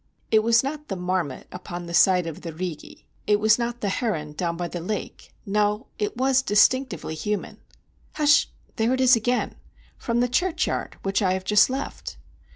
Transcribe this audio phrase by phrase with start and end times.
[0.31, 4.33] It was not the marmot upon the side of the Righi—it was not the heron
[4.33, 7.59] down by the lake; no, it was distinctively human.
[8.15, 8.49] Hush!
[8.77, 12.17] there it is again—from the churchyard which I have just left!